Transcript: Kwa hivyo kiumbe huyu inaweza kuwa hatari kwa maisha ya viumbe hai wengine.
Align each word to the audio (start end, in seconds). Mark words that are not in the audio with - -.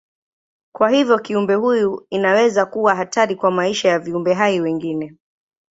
Kwa 0.75 0.89
hivyo 0.89 1.19
kiumbe 1.19 1.55
huyu 1.55 2.05
inaweza 2.09 2.65
kuwa 2.65 2.95
hatari 2.95 3.35
kwa 3.35 3.51
maisha 3.51 3.89
ya 3.89 3.99
viumbe 3.99 4.33
hai 4.33 4.59
wengine. 4.61 5.15